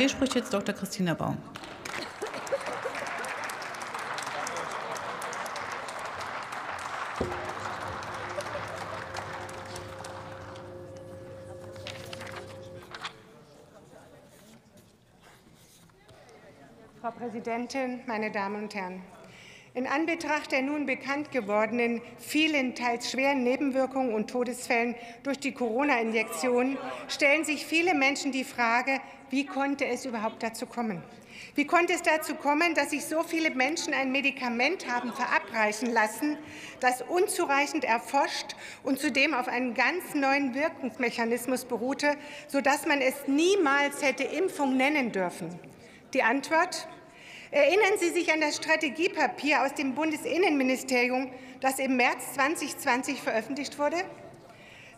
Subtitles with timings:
[0.00, 0.74] Hier spricht jetzt Dr.
[0.74, 1.36] Christina Baum.
[17.02, 19.02] Frau Präsidentin, meine Damen und Herren!
[19.72, 26.76] In Anbetracht der nun bekannt gewordenen vielen teils schweren Nebenwirkungen und Todesfällen durch die Corona-Injektion
[27.06, 29.00] stellen sich viele Menschen die Frage,
[29.30, 31.00] wie konnte es überhaupt dazu kommen?
[31.54, 36.36] Wie konnte es dazu kommen, dass sich so viele Menschen ein Medikament haben verabreichen lassen,
[36.80, 42.16] das unzureichend erforscht und zudem auf einen ganz neuen Wirkungsmechanismus beruhte,
[42.48, 45.60] sodass man es niemals hätte Impfung nennen dürfen?
[46.12, 46.88] Die Antwort?
[47.52, 53.96] Erinnern Sie sich an das Strategiepapier aus dem Bundesinnenministerium, das im März 2020 veröffentlicht wurde?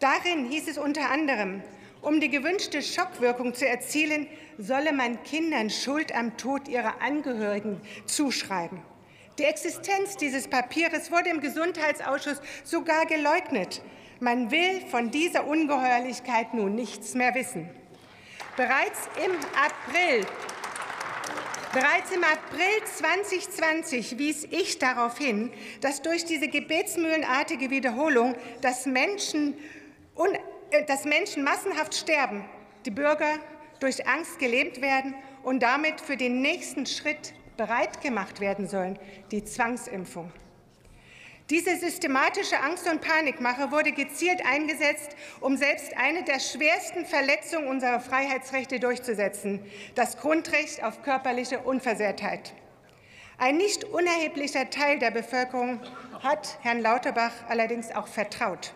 [0.00, 1.62] Darin hieß es unter anderem,
[2.00, 4.26] um die gewünschte Schockwirkung zu erzielen,
[4.56, 8.80] solle man Kindern Schuld am Tod ihrer Angehörigen zuschreiben.
[9.38, 13.82] Die Existenz dieses Papiers wurde im Gesundheitsausschuss sogar geleugnet.
[14.20, 17.68] Man will von dieser Ungeheuerlichkeit nun nichts mehr wissen.
[18.56, 20.24] Bereits im April
[21.72, 25.50] Bereits im April 2020 wies ich darauf hin,
[25.82, 29.54] dass durch diese gebetsmühlenartige Wiederholung dass Menschen,
[30.70, 32.44] äh, dass Menschen massenhaft sterben,
[32.86, 33.38] die Bürger
[33.80, 38.98] durch Angst gelähmt werden und damit für den nächsten Schritt bereit gemacht werden sollen,
[39.30, 40.32] die Zwangsimpfung.
[41.50, 48.00] Diese systematische Angst- und Panikmache wurde gezielt eingesetzt, um selbst eine der schwersten Verletzungen unserer
[48.00, 52.52] Freiheitsrechte durchzusetzen, das Grundrecht auf körperliche Unversehrtheit.
[53.38, 55.80] Ein nicht unerheblicher Teil der Bevölkerung
[56.22, 58.74] hat Herrn Lauterbach allerdings auch vertraut.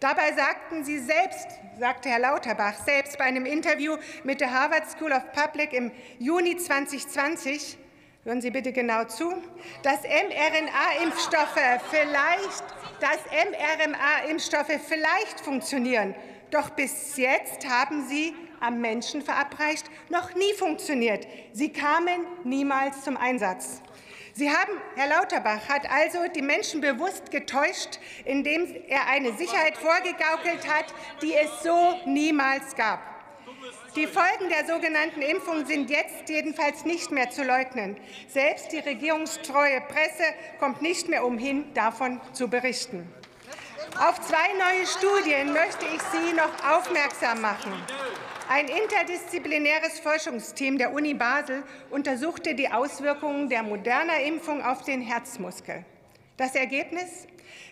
[0.00, 5.12] Dabei sagten Sie selbst, sagte Herr Lauterbach selbst bei einem Interview mit der Harvard School
[5.12, 7.76] of Public im Juni 2020,
[8.24, 9.34] Hören Sie bitte genau zu,
[9.82, 12.64] dass mRNA-Impfstoffe vielleicht,
[13.50, 16.14] mRNA-Impfstoffe vielleicht funktionieren.
[16.50, 21.26] Doch bis jetzt haben sie am Menschen verabreicht noch nie funktioniert.
[21.52, 23.82] Sie kamen niemals zum Einsatz.
[24.32, 30.66] Sie haben, Herr Lauterbach hat also die Menschen bewusst getäuscht, indem er eine Sicherheit vorgegaukelt
[30.66, 33.13] hat, die es so niemals gab.
[33.96, 37.96] Die Folgen der sogenannten Impfung sind jetzt jedenfalls nicht mehr zu leugnen.
[38.28, 40.24] Selbst die regierungstreue Presse
[40.58, 43.08] kommt nicht mehr umhin, davon zu berichten.
[43.98, 47.72] Auf zwei neue Studien möchte ich Sie noch aufmerksam machen.
[48.48, 55.84] Ein interdisziplinäres Forschungsteam der Uni Basel untersuchte die Auswirkungen der Moderna-Impfung auf den Herzmuskel.
[56.36, 57.28] Das Ergebnis?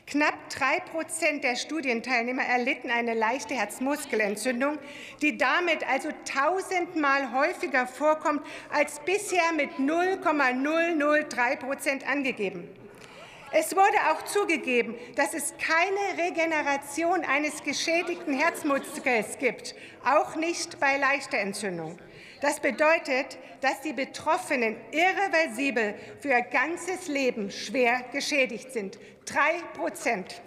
[0.07, 4.79] Knapp drei Prozent der Studienteilnehmer erlitten eine leichte Herzmuskelentzündung,
[5.21, 8.43] die damit also tausendmal häufiger vorkommt
[8.73, 12.69] als bisher mit 0,003 Prozent angegeben.
[13.55, 19.75] Es wurde auch zugegeben, dass es keine Regeneration eines geschädigten Herzmuskels gibt,
[20.05, 21.99] auch nicht bei leichter Entzündung.
[22.41, 28.99] Das bedeutet, dass die Betroffenen irreversibel für ihr ganzes Leben schwer geschädigt sind.
[29.27, 30.41] Drei Prozent.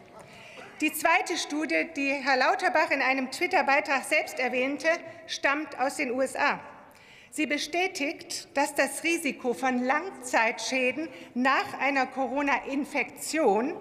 [0.82, 4.90] Die zweite Studie, die Herr Lauterbach in einem Twitter-Beitrag selbst erwähnte,
[5.28, 6.60] stammt aus den USA.
[7.35, 13.73] Sie bestätigt, dass das Risiko von Langzeitschäden nach einer Corona-Infektion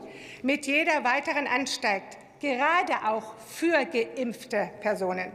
[0.42, 5.30] mit jeder weiteren ansteigt, gerade auch für geimpfte Personen.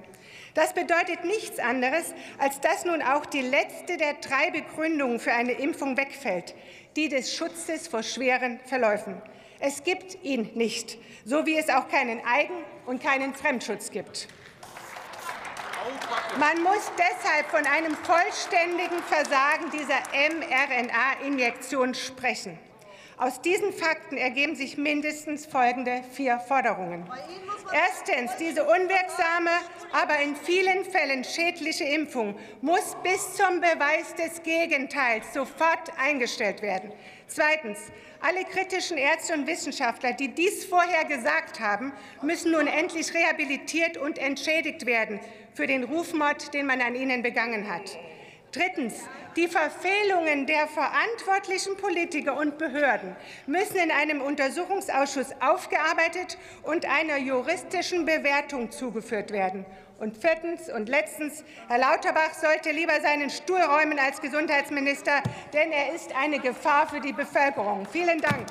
[0.53, 5.53] Das bedeutet nichts anderes, als dass nun auch die letzte der drei Begründungen für eine
[5.53, 6.56] Impfung wegfällt,
[6.97, 9.22] die des Schutzes vor schweren Verläufen.
[9.62, 14.28] Es gibt ihn nicht, so wie es auch keinen Eigen- und keinen Fremdschutz gibt.
[16.40, 22.58] Man muss deshalb von einem vollständigen Versagen dieser mRNA-Injektion sprechen.
[23.19, 27.03] Aus diesen Fakten ergeben sich mindestens folgende vier Forderungen.
[27.74, 28.31] Erstens.
[28.40, 29.52] Diese unwirksame,
[29.91, 36.94] aber in vielen Fällen schädliche Impfung muss bis zum Beweis des Gegenteils sofort eingestellt werden.
[37.27, 37.80] Zweitens.
[38.21, 44.18] Alle kritischen Ärzte und Wissenschaftler, die dies vorher gesagt haben, müssen nun endlich rehabilitiert und
[44.18, 45.22] entschädigt werden
[45.54, 47.98] für den Rufmord, den man an ihnen begangen hat.
[48.51, 48.96] Drittens.
[49.36, 53.16] Die Verfehlungen der verantwortlichen Politiker und Behörden
[53.46, 59.66] müssen in einem Untersuchungsausschuss aufgearbeitet und einer juristischen Bewertung zugeführt werden.
[60.00, 65.22] Und viertens und letztens, Herr Lauterbach sollte lieber seinen Stuhl räumen als Gesundheitsminister,
[65.54, 67.86] denn er ist eine Gefahr für die Bevölkerung.
[67.92, 68.48] Vielen Dank.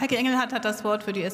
[0.00, 1.28] Heike Engelhardt hat das Wort für die SPD.